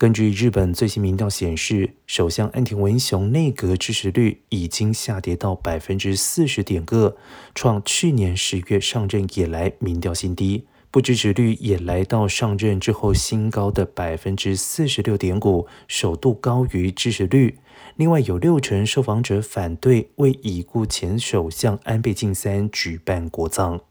[0.00, 7.18] 根据日本最新民调显示首相安田文雄内阁支持率已经下跌到百分之四十点个
[7.54, 17.58] 创去年十月上任以来民调新低不支持率也来到上任之后新高的百分之四十六点五首度高于支持率。
[17.96, 23.89] 另外有六成受访者反对为已故前首相安倍晋三举办国葬。